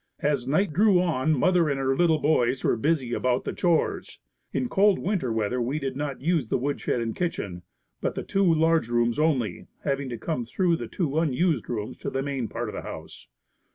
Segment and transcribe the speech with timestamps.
[0.23, 4.17] As night drew on mother and her little boys were busy about the chores.
[4.51, 7.61] In cold winter weather we did not use the woodshed and kitchen,
[8.01, 12.09] but the two large rooms only, having to come through the two unused rooms to
[12.09, 13.27] the main part of the house.